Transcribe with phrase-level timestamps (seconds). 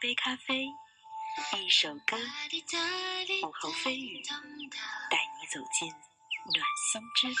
[0.00, 0.64] 杯咖啡，
[1.62, 2.16] 一首歌，
[3.46, 7.34] 午后飞雨，带你走进暖心之旅。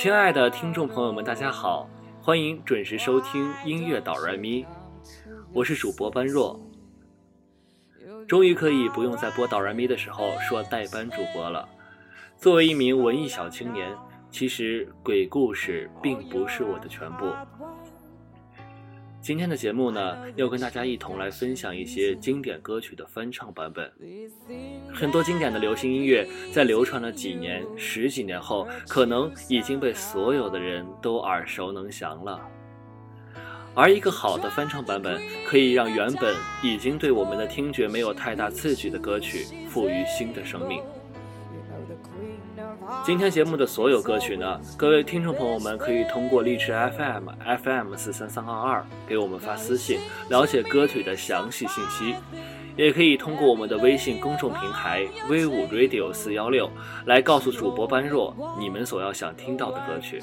[0.00, 1.90] 亲爱的听众朋友们，大家好，
[2.22, 4.64] 欢迎准时收听音乐导然咪，
[5.52, 6.56] 我是主播般若。
[8.28, 11.68] 终于可以不用在播导然咪的时候说代班主播了。
[12.36, 13.92] 作为一名文艺小青年，
[14.30, 17.32] 其实鬼故事并不是我的全部。
[19.20, 23.90] 今天的节目呢，要跟大家一同来分享一些经典歌曲的翻唱版本。
[24.94, 32.40] 很多经典的流行音乐，在流传了几年、十几年后，可能已经被所有的人都耳熟能详了。
[33.74, 40.80] 而一个好的翻唱版本，可以让原本已经对我们的听觉没有太大刺激的歌曲，赋予新的生命。
[43.04, 47.28] 今天节目的所有歌曲呢，各位听众朋友们可以通过荔枝 FM
[47.62, 52.14] FM 四三三二二给我们发私信，了解歌曲的详细信息；
[52.76, 56.70] 也可以通过我们的微信公众平台 V 五 Radio 四幺六
[57.06, 60.20] 来告诉主播般若你们所要想听到的歌曲。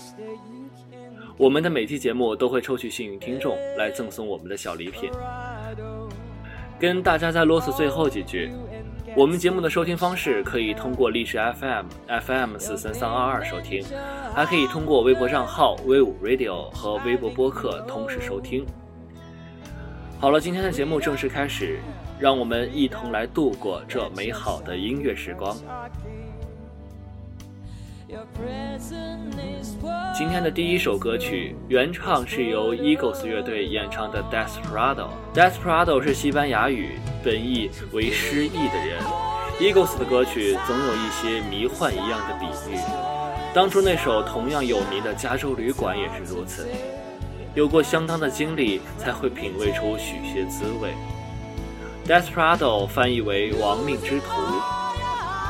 [1.37, 5.11] 我们的每期节目都会抽取幸运听众来赠送我们的小礼品。
[6.79, 8.51] 跟大家再啰嗦最后几句。
[9.17, 13.81] 我们节目的收听方式可以通过荔枝 FM FM 四三三二二收听，
[14.35, 18.65] 还可以通过微博账号 V 五 Radio 和微博播客同时收听。
[20.19, 21.79] 好了，今天的节目正式开始，
[22.19, 25.55] 让我们一同来度过这美好的音乐时光。
[30.17, 35.07] 今天的第一首歌曲原唱是由 Eagles 乐队演唱的《Desperado》。
[35.33, 39.01] Desperado 是西班牙语，本意为失意的人。
[39.59, 42.77] Eagles 的歌曲总有一些迷幻一样的比喻，
[43.53, 46.67] 当初那首同样有名的《加州旅馆》也是如此。
[47.53, 50.93] 有过相当的经历，才会品味出许些滋味。
[52.07, 54.74] Desperado 翻译为亡命之徒。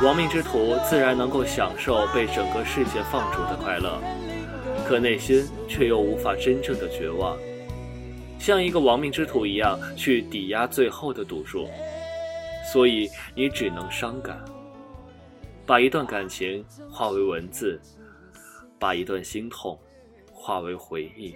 [0.03, 3.97] 亡命之徒自然能够享受被整个世界放逐的快乐，
[4.85, 7.37] 可内心却又无法真正的绝望，
[8.37, 11.69] 像一个亡命之徒一样去抵押最后的赌注，
[12.73, 14.37] 所以你只能伤感，
[15.65, 17.79] 把一段感情化为文字，
[18.77, 19.79] 把一段心痛
[20.29, 21.33] 化为回忆。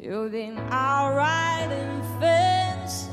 [0.00, 3.12] You've been out riding fences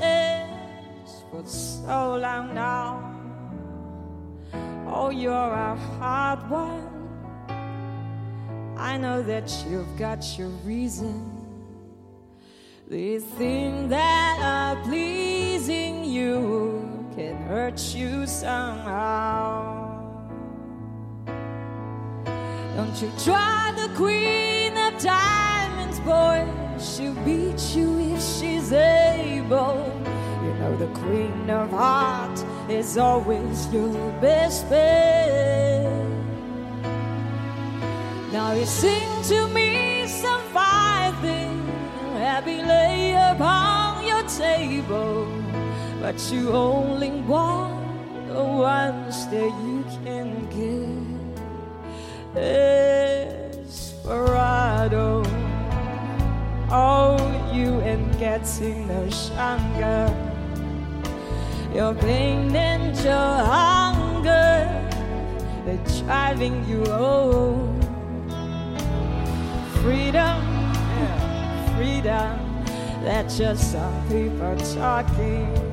[1.30, 3.04] for so long now.
[4.88, 6.88] Oh, you're a hard one.
[8.78, 11.30] I know that you've got your reason.
[12.88, 15.11] These things that I pleasing
[17.51, 20.00] hurt you somehow.
[22.78, 26.47] Don't you try the queen of diamonds, boy.
[26.79, 29.84] She'll beat you if she's able.
[30.44, 35.91] You know the queen of hearts is always your best bet.
[38.31, 41.62] Now you sing to me some fine thing
[42.18, 45.27] happy lay upon your table,
[46.01, 50.89] but you only want the ones that you can get.
[53.63, 55.24] Desperado,
[56.71, 57.18] oh,
[57.53, 60.09] you ain't getting no stronger.
[61.74, 64.68] Your pain and your hunger,
[65.65, 67.69] they're driving you old.
[69.81, 70.51] Freedom
[71.81, 72.38] freedom.
[73.04, 75.70] That's just some people talking.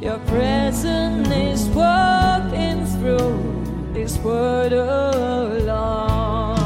[0.00, 6.56] Your presence is walking through this world alone.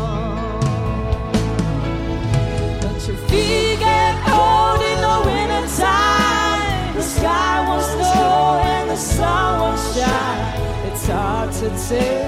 [2.81, 6.95] But your feet get cold in the winter time.
[6.95, 10.93] The sky won't snow and the sun won't shine.
[10.93, 12.24] It's hard to tell.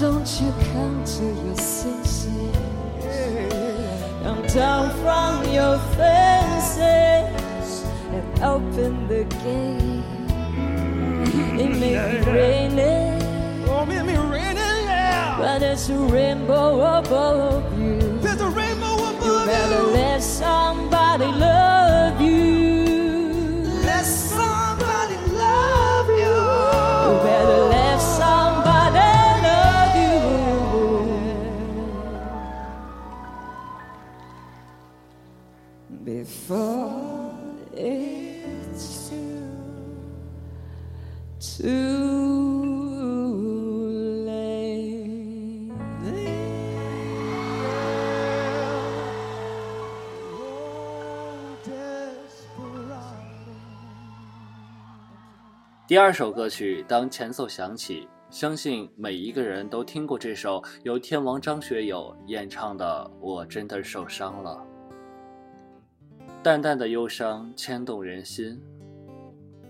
[0.00, 2.26] Don't you come to your senses?
[4.22, 7.84] Come down from your fences
[8.14, 10.04] and open the gate.
[11.60, 13.22] It may be raining,
[13.68, 15.36] Oh, me, me raining, yeah.
[15.38, 17.98] but there's a rainbow above you.
[18.22, 19.92] There's a rainbow You above better you.
[19.92, 21.79] let somebody love
[55.90, 64.64] 第二首歌曲，当前奏响起，相信每一个人都听过这首由天王张学友演唱的《我真的受伤了》。
[66.44, 68.56] 淡淡的忧伤牵动人心，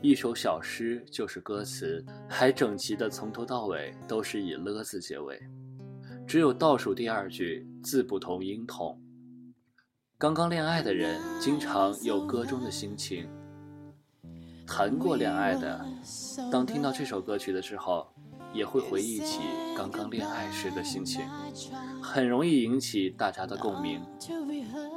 [0.03, 5.41] 一首小诗就是歌词，还整齐的从头到尾都是以了字结尾，
[6.27, 9.01] 只有倒数第二句字不同音同。
[10.19, 13.27] 刚刚恋爱的人经常有歌中的心情，
[14.71, 15.85] 谈过恋爱的，
[16.51, 18.07] 当听到这首歌曲的时候，
[18.55, 19.41] 也会回忆起
[19.77, 21.23] 刚刚恋爱时的心情，
[22.01, 24.01] 很容易引起大家的共鸣。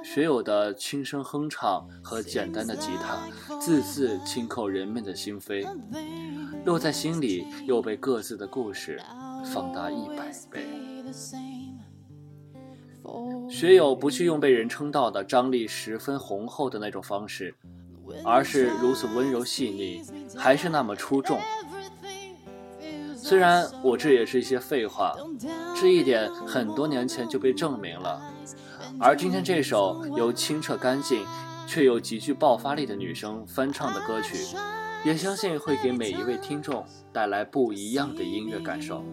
[0.04, 3.28] 学友的轻声哼唱和简单的吉他，
[3.60, 5.68] 字字轻扣人们的心扉，
[6.64, 9.02] 落在心里又被各自的故事
[9.44, 10.68] 放大一百倍。
[13.50, 17.56] 学友不去用被人称道的张力十分浑厚的那种方式，
[18.24, 20.02] 而是如此温柔细腻，
[20.38, 21.40] 还是那么出众。
[23.16, 25.16] 虽然我这也是一些废话，
[25.80, 28.22] 这一点很多年前就被证明了。
[29.00, 31.26] 而今天这首由清澈干净
[31.66, 34.56] 却又极具爆发力的女生翻唱的歌曲，
[35.06, 39.04] 也相信会给每一位听众带来不一样的音乐感受。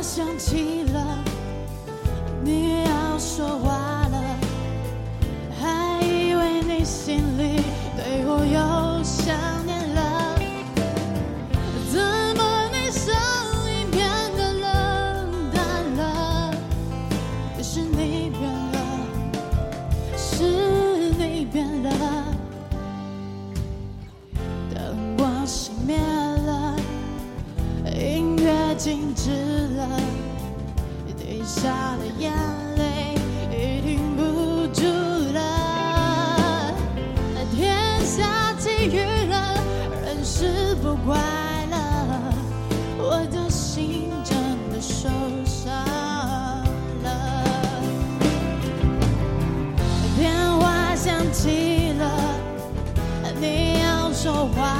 [0.00, 1.18] 我想起了，
[2.42, 4.38] 你要说话了，
[5.60, 7.59] 还以为你心里
[41.06, 41.16] 快
[41.70, 41.76] 乐，
[42.98, 44.36] 我的心真
[44.70, 45.08] 的受
[45.44, 45.72] 伤
[47.02, 47.08] 了。
[50.18, 52.02] 电话响起了，
[53.40, 54.79] 你要说话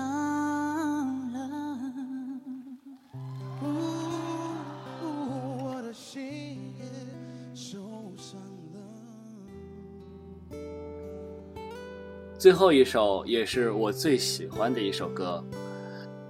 [0.00, 1.38] 伤了。
[3.62, 3.66] 哦
[5.62, 6.84] 我的心也
[7.54, 7.78] 受
[8.16, 8.40] 伤
[8.72, 8.78] 了。
[12.38, 15.44] 最后一首也是我最喜欢的一首歌，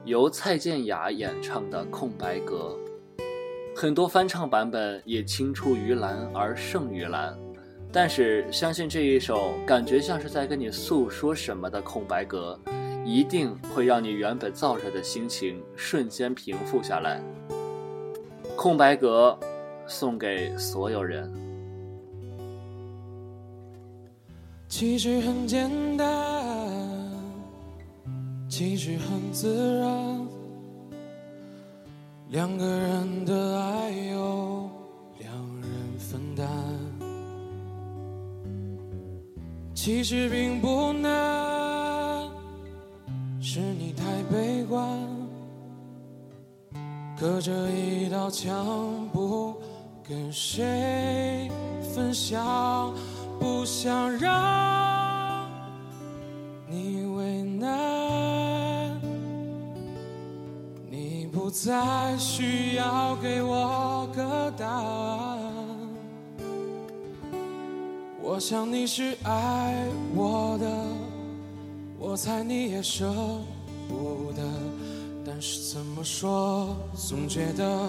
[0.04, 2.76] 由蔡健雅演唱的《空白格》，
[3.76, 7.38] 很多翻唱版本也青出于蓝而胜于蓝，
[7.92, 12.58] 但是相信这一首感觉像是在跟你诉说什么的《空白格》，
[13.04, 17.20] 一定会让你原本燥热的心情瞬间平复下来。
[18.56, 19.38] 《空白格》
[19.86, 21.32] 送给所有人。
[24.68, 26.06] 其实很简单，
[28.48, 30.26] 其实很自然，
[32.28, 34.70] 两个人的爱由
[35.18, 36.48] 两人分担。
[39.74, 41.49] 其实并不难，
[44.00, 44.98] 太悲观，
[47.16, 49.54] 隔着一道墙，不
[50.02, 51.50] 跟谁
[51.94, 52.94] 分享。
[53.38, 55.50] 不想让
[56.68, 59.00] 你为难，
[60.90, 65.38] 你不再需要给我个答案。
[68.22, 70.70] 我想你是爱我的，
[71.98, 73.40] 我猜你也舍得，
[75.40, 77.88] 是怎么说，总觉得。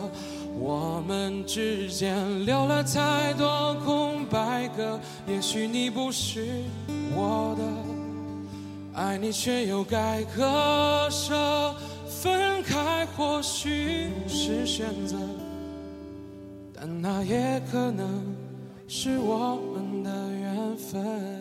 [0.60, 6.46] 我们之间留了太多空白格，也许你不是
[7.16, 11.74] 我的，爱你却又该割舍，
[12.06, 15.16] 分开或许是选择，
[16.74, 18.22] 但那也可能
[18.90, 21.41] 是我们的缘分。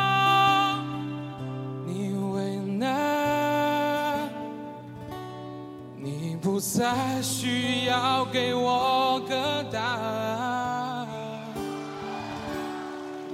[6.41, 11.07] 不再需要给我个答案。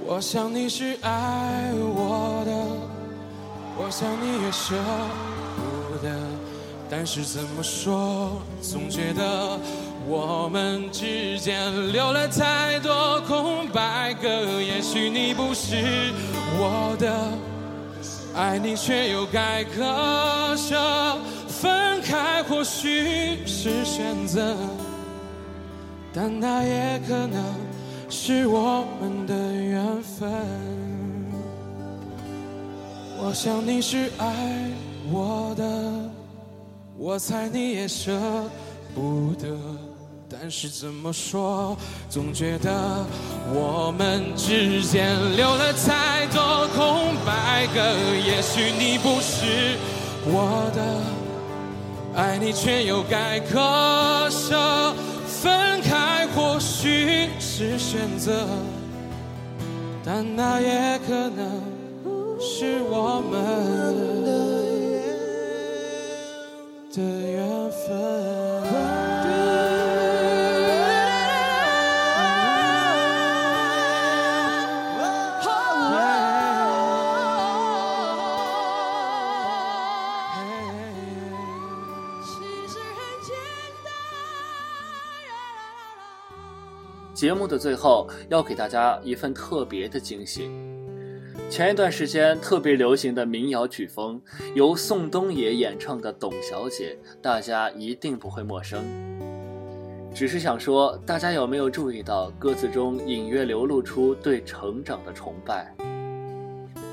[0.04, 2.52] 我想你是爱我的，
[3.78, 4.76] 我想你也舍
[5.56, 6.14] 不得，
[6.90, 9.58] 但是怎么说，总觉得
[10.06, 14.28] 我们之间留了太多空白格。
[14.60, 16.12] 也许你不是
[16.58, 17.32] 我的，
[18.34, 21.18] 爱你却又该割舍。
[22.08, 24.56] 开或许是选择，
[26.10, 27.44] 但那也可能
[28.08, 30.26] 是我们的缘分。
[33.18, 34.70] 我想你是爱
[35.12, 36.10] 我的，
[36.96, 38.18] 我猜你也舍
[38.94, 39.54] 不得，
[40.30, 41.76] 但是怎么说，
[42.08, 43.04] 总觉得
[43.52, 47.82] 我们之间留了太多空白格。
[48.26, 49.76] 也许你不是
[50.24, 51.17] 我的。
[52.18, 54.92] 爱你却又该割舍，
[55.24, 58.44] 分开或许是选择，
[60.04, 61.62] 但那也可能
[62.40, 63.38] 是我们
[66.92, 68.27] 的缘分。
[87.18, 90.48] 节目的最后要给大家一份特别的惊喜。
[91.50, 94.22] 前一段时间特别流行的民谣曲风，
[94.54, 98.84] 由宋冬野演唱的《董小姐》，大家一定不会陌生。
[100.14, 105.74] 只是想说，大家有没有注意到歌词中隐约流露出对成长的崇拜？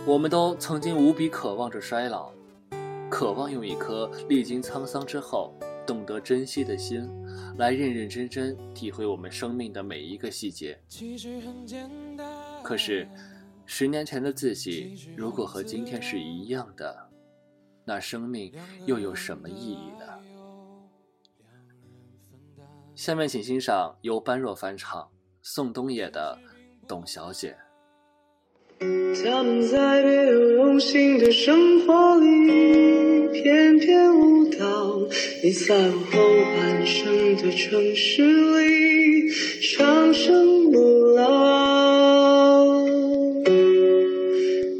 [0.08, 2.32] 我们都曾经无比渴望着衰老，
[3.12, 5.54] 渴望用一颗历经沧桑之后
[5.86, 7.10] 懂得珍惜的心。
[7.58, 10.78] 来认认真真体会我们生命的每一个细节。
[12.64, 13.08] 可是，
[13.66, 17.10] 十年前的自己，如果和今天是一样的，
[17.86, 18.52] 那生命
[18.86, 20.06] 又有什么意义呢？
[22.94, 25.08] 下面请欣赏由般若翻唱
[25.42, 26.38] 宋冬野的
[26.88, 27.56] 《董小姐》。
[29.24, 34.95] 他们在别有用心的生活里翩翩舞蹈，
[35.44, 36.14] 你在我后
[36.58, 39.30] 半生的城市里
[39.62, 40.80] 长生不
[41.16, 42.84] 老。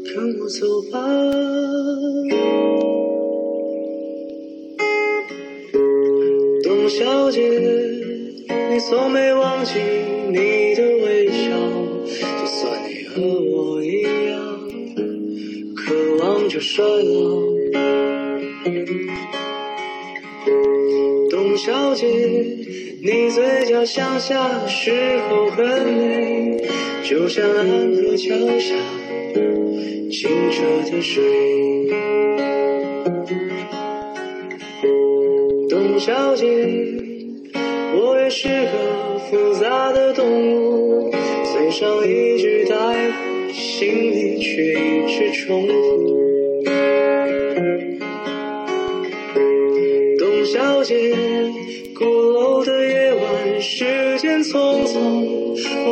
[0.04, 0.98] 跟我走吧，
[6.62, 7.40] 董小姐，
[8.70, 9.74] 你从没忘记
[10.28, 11.50] 你的微笑，
[12.40, 14.36] 就算你和我一样，
[15.76, 15.84] 渴
[16.24, 17.46] 望着衰老。
[21.66, 26.64] 董小姐，你嘴角向下时候很美，
[27.02, 28.72] 就像安河桥下
[30.08, 31.24] 清澈的水。
[35.68, 36.46] 董小姐，
[37.96, 45.72] 我也是个复杂的动物，嘴上一句带过，心里却一直重复。
[50.16, 50.94] 董小姐，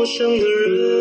[0.05, 0.94] 陌生的人，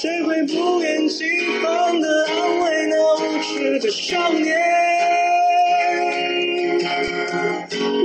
[0.00, 1.24] 谁会不厌其
[1.62, 4.56] 烦的安慰那无知的少年？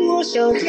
[0.06, 0.60] 我想和